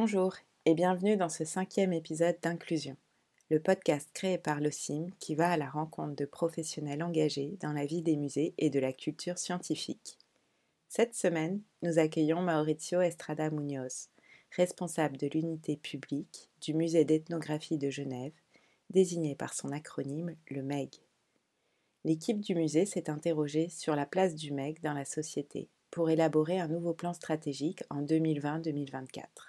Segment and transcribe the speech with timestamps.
[0.00, 2.96] Bonjour et bienvenue dans ce cinquième épisode d'Inclusion,
[3.50, 7.84] le podcast créé par l'OCIM qui va à la rencontre de professionnels engagés dans la
[7.84, 10.16] vie des musées et de la culture scientifique.
[10.88, 14.10] Cette semaine, nous accueillons Maurizio Estrada Munoz,
[14.56, 18.34] responsable de l'unité publique du musée d'ethnographie de Genève,
[18.90, 20.94] désigné par son acronyme le MEG.
[22.04, 26.60] L'équipe du musée s'est interrogée sur la place du MEG dans la société pour élaborer
[26.60, 29.47] un nouveau plan stratégique en 2020-2024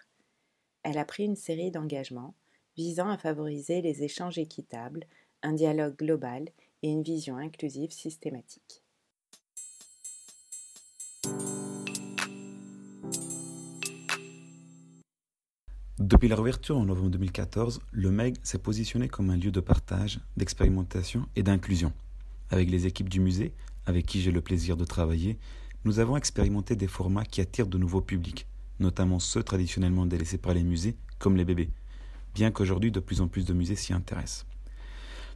[0.83, 2.35] elle a pris une série d'engagements
[2.77, 5.05] visant à favoriser les échanges équitables,
[5.43, 6.49] un dialogue global
[6.81, 8.83] et une vision inclusive systématique.
[15.99, 20.21] Depuis la réouverture en novembre 2014, le MEG s'est positionné comme un lieu de partage,
[20.37, 21.91] d'expérimentation et d'inclusion.
[22.49, 23.53] Avec les équipes du musée,
[23.85, 25.37] avec qui j'ai le plaisir de travailler,
[25.83, 28.47] nous avons expérimenté des formats qui attirent de nouveaux publics,
[28.79, 31.69] notamment ceux traditionnellement délaissés par les musées, comme les bébés,
[32.33, 34.45] bien qu'aujourd'hui de plus en plus de musées s'y intéressent.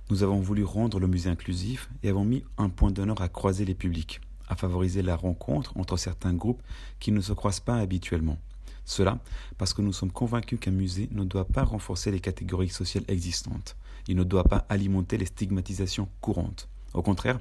[0.09, 3.65] Nous avons voulu rendre le musée inclusif et avons mis un point d'honneur à croiser
[3.65, 6.61] les publics, à favoriser la rencontre entre certains groupes
[6.99, 8.37] qui ne se croisent pas habituellement.
[8.85, 9.19] Cela
[9.57, 13.77] parce que nous sommes convaincus qu'un musée ne doit pas renforcer les catégories sociales existantes.
[14.07, 16.67] Il ne doit pas alimenter les stigmatisations courantes.
[16.93, 17.39] Au contraire,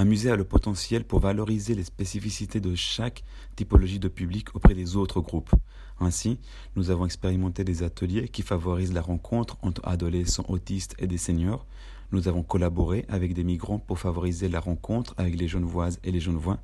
[0.00, 3.24] un musée a le potentiel pour valoriser les spécificités de chaque
[3.56, 5.50] typologie de public auprès des autres groupes.
[5.98, 6.38] Ainsi,
[6.76, 11.66] nous avons expérimenté des ateliers qui favorisent la rencontre entre adolescents autistes et des seniors.
[12.12, 16.20] Nous avons collaboré avec des migrants pour favoriser la rencontre avec les Genevoises et les
[16.20, 16.58] Genevois.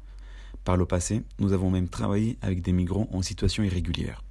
[0.63, 4.23] Par le passé, nous avons même travaillé avec des migrants en situation irrégulière.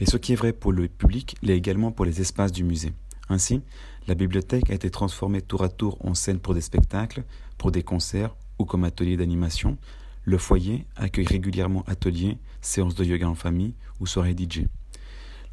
[0.00, 2.92] Et ce qui est vrai pour le public l'est également pour les espaces du musée.
[3.28, 3.60] Ainsi,
[4.06, 7.24] la bibliothèque a été transformée tour à tour en scène pour des spectacles,
[7.58, 9.76] pour des concerts ou comme atelier d'animation.
[10.24, 14.64] Le foyer accueille régulièrement ateliers, séances de yoga en famille ou soirées DJ.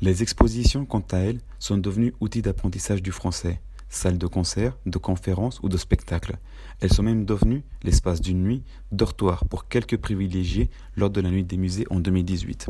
[0.01, 4.97] Les expositions, quant à elles, sont devenues outils d'apprentissage du français, salles de concert, de
[4.97, 6.37] conférences ou de spectacles.
[6.81, 11.43] Elles sont même devenues l'espace d'une nuit, dortoir pour quelques privilégiés lors de la nuit
[11.43, 12.67] des musées en 2018.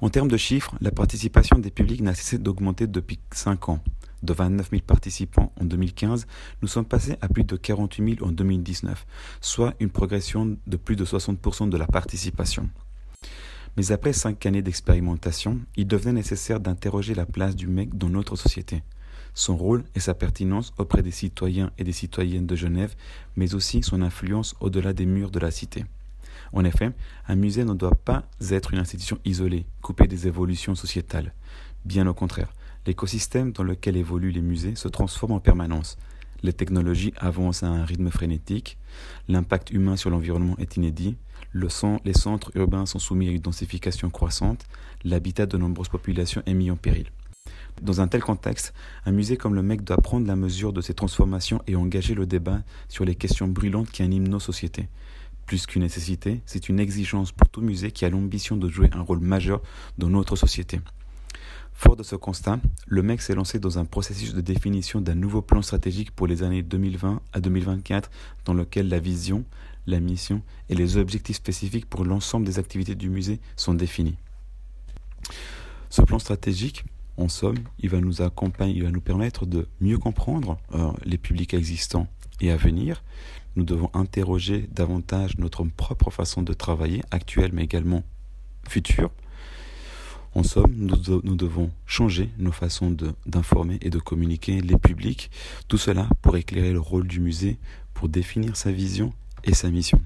[0.00, 3.80] En termes de chiffres, la participation des publics n'a cessé d'augmenter depuis 5 ans.
[4.22, 6.26] De 29 000 participants en 2015,
[6.62, 9.06] nous sommes passés à plus de 48 000 en 2019,
[9.40, 12.70] soit une progression de plus de 60% de la participation.
[13.76, 18.36] Mais après cinq années d'expérimentation, il devenait nécessaire d'interroger la place du MEC dans notre
[18.36, 18.82] société,
[19.34, 22.94] son rôle et sa pertinence auprès des citoyens et des citoyennes de Genève,
[23.36, 25.84] mais aussi son influence au-delà des murs de la cité.
[26.52, 26.90] En effet,
[27.28, 31.32] un musée ne doit pas être une institution isolée, coupée des évolutions sociétales.
[31.84, 32.52] Bien au contraire,
[32.86, 35.96] l'écosystème dans lequel évoluent les musées se transforme en permanence.
[36.42, 38.78] Les technologies avancent à un rythme frénétique,
[39.28, 41.16] l'impact humain sur l'environnement est inédit,
[41.52, 41.68] le
[42.04, 44.66] les centres urbains sont soumis à une densification croissante,
[45.04, 47.06] l'habitat de nombreuses populations est mis en péril.
[47.82, 48.72] Dans un tel contexte,
[49.06, 52.26] un musée comme le MEC doit prendre la mesure de ces transformations et engager le
[52.26, 54.88] débat sur les questions brûlantes qui animent nos sociétés.
[55.46, 59.02] Plus qu'une nécessité, c'est une exigence pour tout musée qui a l'ambition de jouer un
[59.02, 59.60] rôle majeur
[59.98, 60.80] dans notre société.
[61.74, 65.42] Fort de ce constat, le MEC s'est lancé dans un processus de définition d'un nouveau
[65.42, 68.10] plan stratégique pour les années 2020 à 2024
[68.44, 69.44] dans lequel la vision,
[69.86, 74.16] la mission et les objectifs spécifiques pour l'ensemble des activités du musée sont définis.
[75.90, 76.84] Ce plan stratégique,
[77.16, 81.18] en somme, il va nous accompagner, il va nous permettre de mieux comprendre euh, les
[81.18, 82.06] publics existants
[82.40, 83.02] et à venir,
[83.56, 88.02] nous devons interroger davantage notre propre façon de travailler, actuelle mais également
[88.68, 89.10] future.
[90.34, 95.30] En somme, nous, devons changer nos façons d'informer et de communiquer les publics,
[95.68, 97.58] tout cela pour éclairer le rôle du musée,
[97.92, 99.12] pour définir sa vision
[99.44, 100.00] et sa mission.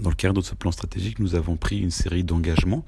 [0.00, 2.84] Dans le cadre de ce plan stratégique, nous avons pris une série d'engagements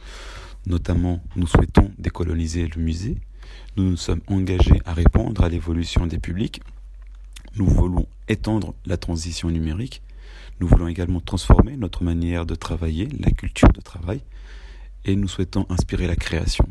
[0.66, 3.16] Notamment, nous souhaitons décoloniser le musée.
[3.76, 6.60] Nous nous sommes engagés à répondre à l'évolution des publics.
[7.56, 10.02] Nous voulons étendre la transition numérique.
[10.60, 14.20] Nous voulons également transformer notre manière de travailler, la culture de travail.
[15.04, 16.68] Et nous souhaitons inspirer la création.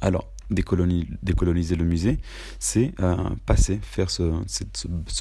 [0.00, 2.18] Alors, décoloniser le musée,
[2.58, 3.16] c'est euh,
[3.46, 4.32] passer, faire ce,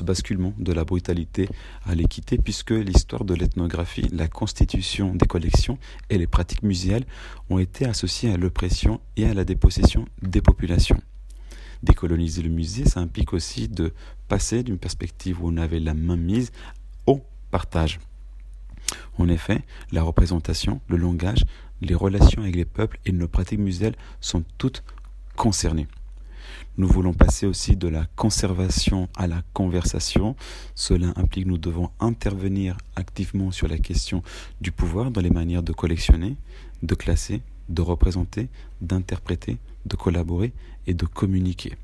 [0.03, 1.47] basculement de la brutalité
[1.85, 5.77] à l'équité, puisque l'histoire de l'ethnographie, la constitution des collections
[6.09, 7.05] et les pratiques muséales
[7.49, 11.01] ont été associées à l'oppression et à la dépossession des populations.
[11.83, 13.93] Décoloniser le musée, ça implique aussi de
[14.27, 16.51] passer d'une perspective où on avait la main mise
[17.05, 17.21] au
[17.51, 17.99] partage.
[19.17, 19.61] En effet,
[19.91, 21.43] la représentation, le langage,
[21.81, 24.83] les relations avec les peuples et nos pratiques muséales sont toutes
[25.39, 25.87] concernés.
[26.77, 30.35] Nous voulons passer aussi de la conservation à la conversation.
[30.75, 34.21] Cela implique que nous devons intervenir activement sur la question
[34.59, 36.35] du pouvoir dans les manières de collectionner,
[36.83, 38.49] de classer, de représenter,
[38.81, 40.51] d'interpréter, de collaborer
[40.87, 41.77] et de communiquer.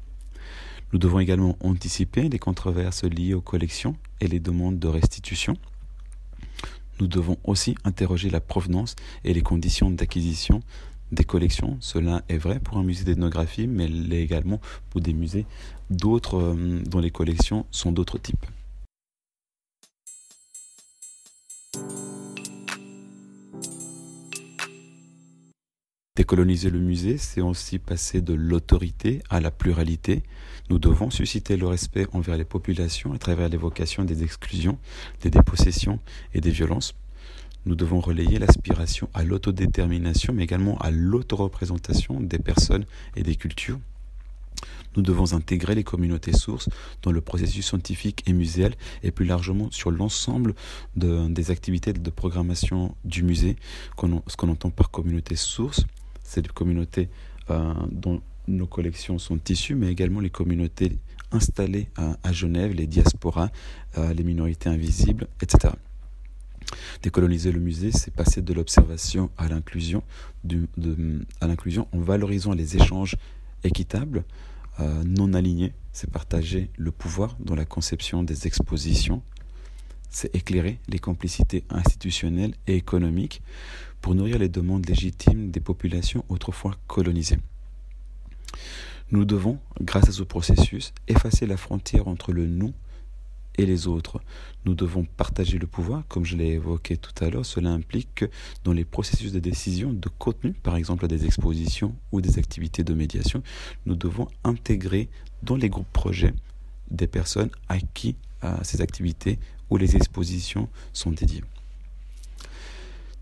[0.92, 5.56] Nous devons également anticiper les controverses liées aux collections et les demandes de restitution.
[7.00, 10.62] Nous devons aussi interroger la provenance et les conditions d'acquisition
[11.12, 11.78] des collections.
[11.80, 14.60] Cela est vrai pour un musée d'ethnographie, mais l'est également
[14.90, 15.46] pour des musées
[15.90, 18.46] d'autres euh, dont les collections sont d'autres types.
[26.16, 30.24] Décoloniser le musée, c'est aussi passer de l'autorité à la pluralité.
[30.70, 34.80] Nous devons susciter le respect envers les populations à travers l'évocation des exclusions,
[35.22, 36.00] des dépossessions
[36.34, 36.96] et des violences
[37.66, 42.86] nous devons relayer l'aspiration à l'autodétermination, mais également à l'autoreprésentation des personnes
[43.16, 43.80] et des cultures.
[44.96, 46.70] Nous devons intégrer les communautés sources
[47.02, 48.74] dans le processus scientifique et muséal
[49.04, 50.56] et plus largement sur l'ensemble
[50.96, 53.58] des activités de programmation du musée.
[53.98, 55.86] ce qu'on entend par communauté source,
[56.24, 57.10] c'est les communautés
[57.50, 60.98] euh, dont nos collections sont issues, mais également les communautés
[61.32, 63.50] installées à, Genève, les diasporas,
[63.98, 65.74] euh, les minorités invisibles, etc.
[67.02, 70.04] Décoloniser le musée, c'est passer de l'observation à l'inclusion,
[71.42, 73.16] à l'inclusion en valorisant les échanges
[73.64, 74.24] équitables,
[74.80, 75.74] euh, non alignés.
[75.94, 79.22] C'est partager le pouvoir dans la conception des expositions.
[80.10, 83.42] C'est éclairer les complicités institutionnelles et économiques
[84.02, 87.40] pour nourrir les demandes légitimes des populations autrefois colonisées.
[89.12, 92.74] Nous devons, grâce à ce processus, effacer la frontière entre le nous
[93.58, 94.22] et les autres.
[94.66, 97.46] Nous devons partager le pouvoir, comme je l'ai évoqué tout à l'heure.
[97.46, 98.26] Cela implique que
[98.64, 102.94] dans les processus de décision de contenu, par exemple des expositions ou des activités de
[102.94, 103.44] médiation,
[103.86, 105.10] nous devons intégrer
[105.44, 106.34] dans les groupes projets
[106.92, 108.16] des personnes à qui
[108.64, 111.44] ces activités ou les expositions sont dédiées.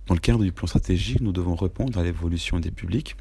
[0.07, 3.15] Dans le cadre du plan stratégique, nous devons répondre à l'évolution des publics.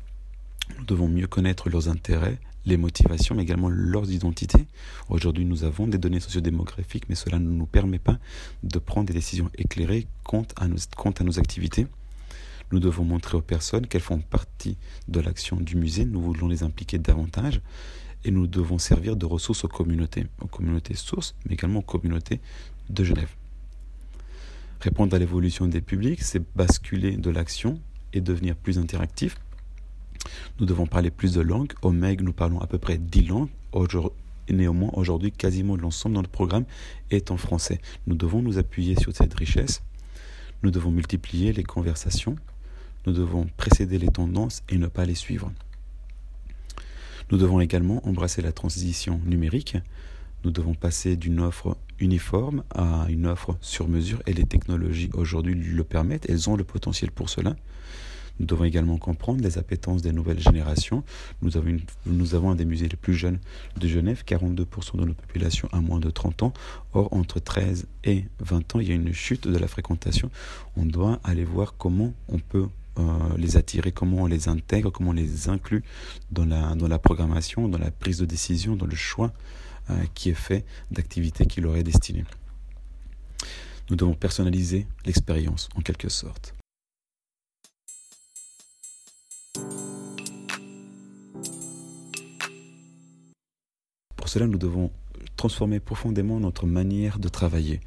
[0.78, 4.66] Nous devons mieux connaître leurs intérêts, les motivations, mais également leurs identités.
[5.08, 8.18] Aujourd'hui, nous avons des données sociodémographiques, mais cela ne nous permet pas
[8.62, 11.86] de prendre des décisions éclairées quant à nos, à nos activités.
[12.70, 14.78] Nous devons montrer aux personnes qu'elles font partie
[15.08, 16.04] de l'action du musée.
[16.04, 17.60] Nous voulons les impliquer davantage
[18.24, 22.40] et nous devons servir de ressources aux communautés, aux communautés sources, mais également aux communautés
[22.88, 23.34] de Genève.
[24.80, 27.80] Répondre à l'évolution des publics, c'est basculer de l'action
[28.12, 29.36] et devenir plus interactif
[30.60, 31.72] nous devons parler plus de langues.
[31.82, 33.48] Au MEG, nous parlons à peu près 10 langues.
[34.48, 36.64] Néanmoins, aujourd'hui, quasiment l'ensemble de notre programme
[37.10, 37.80] est en français.
[38.06, 39.82] Nous devons nous appuyer sur cette richesse.
[40.62, 42.36] Nous devons multiplier les conversations.
[43.06, 45.52] Nous devons précéder les tendances et ne pas les suivre.
[47.30, 49.76] Nous devons également embrasser la transition numérique.
[50.44, 55.54] Nous devons passer d'une offre uniforme à une offre sur mesure et les technologies aujourd'hui
[55.54, 56.28] le permettent.
[56.28, 57.56] Elles ont le potentiel pour cela.
[58.42, 61.04] Nous devons également comprendre les appétences des nouvelles générations.
[61.42, 63.38] Nous avons, un des musées les plus jeunes
[63.76, 66.52] de Genève, 42% de la population a moins de 30 ans.
[66.92, 70.28] Or, entre 13 et 20 ans, il y a une chute de la fréquentation.
[70.76, 72.66] On doit aller voir comment on peut
[72.98, 73.02] euh,
[73.38, 75.84] les attirer, comment on les intègre, comment on les inclut
[76.32, 79.32] dans la, dans la programmation, dans la prise de décision, dans le choix
[79.90, 82.24] euh, qui est fait d'activités qui leur est destinées.
[83.88, 86.56] Nous devons personnaliser l'expérience en quelque sorte.
[94.22, 94.92] Pour cela, nous devons
[95.36, 97.80] transformer profondément notre manière de travailler.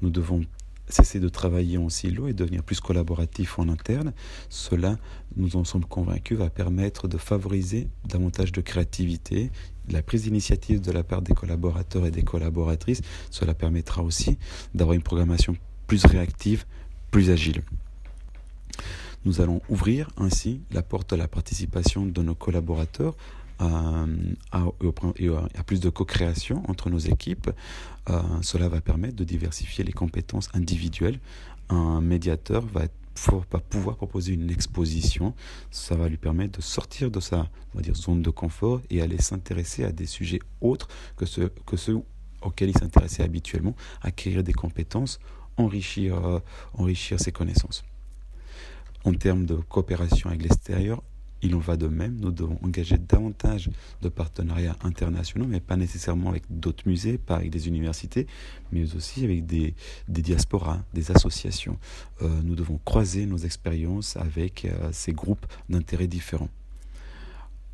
[0.00, 0.40] Nous devons
[0.88, 4.14] cesser de travailler en silo et devenir plus collaboratif en interne.
[4.48, 4.96] Cela,
[5.36, 9.50] nous en sommes convaincus, va permettre de favoriser davantage de créativité,
[9.90, 13.02] la prise d'initiative de la part des collaborateurs et des collaboratrices.
[13.30, 14.38] Cela permettra aussi
[14.74, 16.64] d'avoir une programmation plus réactive,
[17.10, 17.60] plus agile.
[19.26, 23.14] Nous allons ouvrir ainsi la porte à la participation de nos collaborateurs
[23.58, 24.04] à,
[24.52, 27.50] à, plus de co-création entre nos équipes.
[28.08, 31.18] Euh, cela va permettre de diversifier les compétences individuelles.
[31.68, 32.86] Un médiateur va
[33.70, 35.34] pouvoir proposer une exposition.
[35.70, 37.48] Ça va lui permettre de sortir de sa
[37.94, 42.00] zone de confort et aller s'intéresser à des sujets autres que ceux, que ceux
[42.42, 45.18] auxquels il s'intéressait habituellement, acquérir des compétences,
[45.58, 46.40] euh,
[46.74, 47.84] enrichir ses connaissances.
[49.04, 51.02] En termes de coopération avec l'extérieur,
[51.42, 52.16] il en va de même.
[52.20, 53.70] Nous devons engager davantage
[54.02, 58.26] de partenariats internationaux, mais pas nécessairement avec d'autres musées, pas avec des universités,
[58.72, 59.74] mais aussi avec des,
[60.08, 61.78] diasporas, des associations.
[62.22, 66.50] Euh, nous devons croiser nos expériences avec euh, ces groupes d'intérêts différents.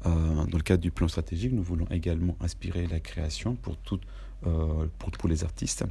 [0.04, 5.28] dans le cadre du plan stratégique, nous voulons également inspirer la création pour, pour, pour
[5.28, 5.84] les artistes.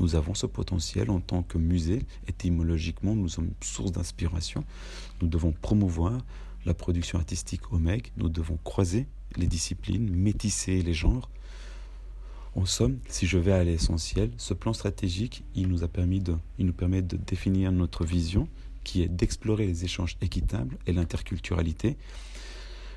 [0.00, 2.02] Nous avons ce potentiel en tant que musée.
[2.26, 4.64] Étymologiquement, nous sommes source d'inspiration.
[5.20, 6.20] Nous devons promouvoir
[6.68, 8.12] la production artistique au MEG.
[8.18, 9.06] Nous devons croiser
[9.36, 11.28] les disciplines, métisser les genres.
[12.54, 16.36] En somme, si je vais à l'essentiel, ce plan stratégique, il nous, a permis de,
[16.58, 18.48] il nous permet de définir notre vision,
[18.84, 21.96] qui est d'explorer les échanges équitables et l'interculturalité,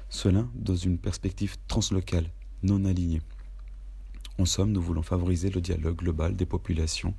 [0.10, 2.30] cela dans une perspective translocale,
[2.64, 3.22] non alignée.
[4.38, 7.14] En somme, nous voulons favoriser le dialogue global des populations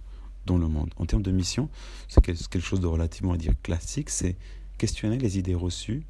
[0.47, 0.93] dans le monde.
[0.97, 1.71] En termes de mission,
[2.09, 4.37] c'est quelque chose de relativement à dire classique, c'est
[4.77, 6.03] questionner les idées reçues,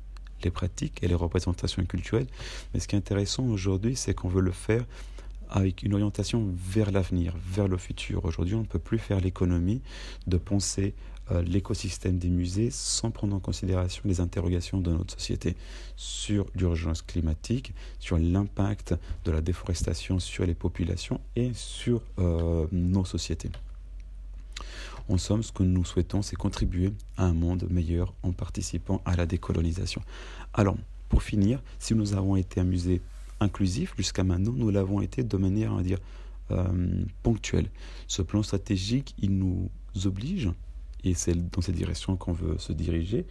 [0.45, 2.27] les pratiques et les représentations culturelles.
[2.73, 4.85] Mais ce qui est intéressant aujourd'hui, c'est qu'on veut le faire
[5.53, 8.25] avec une orientation vers l'avenir, vers le futur.
[8.25, 9.83] Aujourd'hui, on ne peut plus faire l'économie
[10.27, 10.95] de penser
[11.31, 15.57] euh, l'écosystème des musées sans prendre en considération les interrogations de notre société
[15.95, 18.95] sur l'urgence climatique, sur l'impact
[19.25, 23.51] de la déforestation sur les populations et sur euh, nos sociétés.
[25.09, 29.17] En somme, ce que nous souhaitons, c'est contribuer à un monde meilleur en participant à
[29.17, 30.03] la décolonisation.
[30.55, 30.77] Alors,
[31.09, 33.01] pour finir, si nous avons été un musée
[33.41, 35.99] inclusif jusqu'à maintenant, nous l'avons été de manière, à dire,
[36.51, 37.69] euh, ponctuelle.
[38.07, 39.71] Ce plan stratégique, il nous
[40.05, 40.51] oblige,
[41.05, 43.27] et c'est dans cette direction qu'on veut se diriger,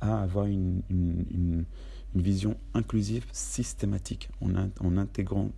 [0.00, 1.64] à avoir une,
[2.14, 5.50] vision inclusive systématique en intégrant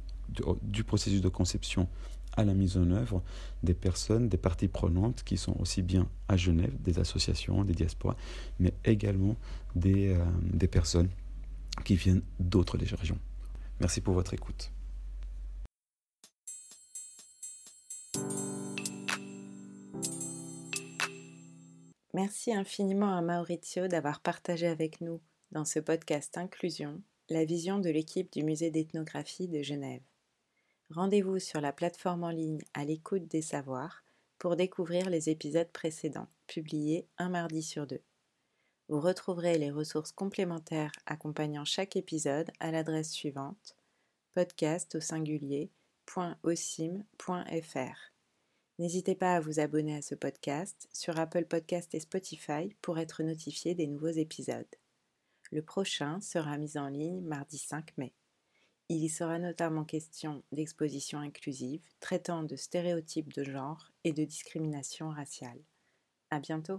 [0.62, 1.88] du, processus de conception
[2.36, 3.22] à la mise en œuvre
[3.62, 8.16] des personnes, des parties prenantes qui sont aussi bien à Genève, des associations, des diasporas,
[8.58, 9.36] mais également
[9.74, 11.08] des, euh, personnes
[11.84, 13.18] qui viennent d'autres régions.
[13.80, 14.70] Merci pour votre écoute.
[22.14, 25.20] Merci infiniment à Maurizio d'avoir partagé avec nous,
[25.52, 30.02] dans ce podcast Inclusion, la vision de l'équipe du Musée d'ethnographie de Genève.
[30.90, 34.04] Rendez-vous sur la plateforme en ligne à l'écoute des savoirs
[34.38, 38.00] pour découvrir les épisodes précédents, publiés un mardi sur deux.
[38.88, 43.76] Vous retrouverez les ressources complémentaires accompagnant chaque épisode à l'adresse suivante
[44.32, 45.70] podcast au singulier
[48.78, 53.22] N'hésitez pas à vous abonner à ce podcast sur Apple Podcast et Spotify pour être
[53.22, 54.64] notifié des nouveaux épisodes.
[55.50, 58.14] Le prochain sera mis en ligne mardi 5 mai.
[58.90, 65.08] Il y sera notamment question d'exposition inclusive traitant de stéréotypes de genre et de discrimination
[65.08, 65.64] raciale.
[66.30, 66.78] À bientôt!